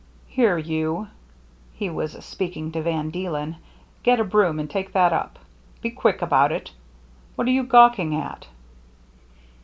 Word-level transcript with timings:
"Here, 0.25 0.57
you,"— 0.57 1.09
he 1.75 1.87
was 1.91 2.13
speaking 2.25 2.71
to 2.71 2.81
Van 2.81 3.11
Deelen, 3.11 3.57
—"get 4.01 4.19
a 4.19 4.23
broom 4.23 4.57
and 4.59 4.67
take 4.67 4.93
that 4.93 5.13
up. 5.13 5.37
Be 5.83 5.91
quick 5.91 6.23
about 6.23 6.51
it. 6.51 6.71
What 7.35 7.47
are 7.47 7.51
you 7.51 7.61
gawking 7.61 8.15
at 8.15 8.47